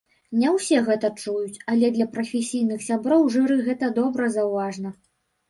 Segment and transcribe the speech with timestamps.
[0.43, 4.97] Не ўсе гэта чуюць, але для прафесійных сяброў жыры гэта добра заўважна.